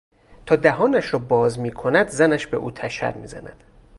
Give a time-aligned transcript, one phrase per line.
[0.45, 3.63] تا دهانش را باز میکند زنش به او تشر میزند.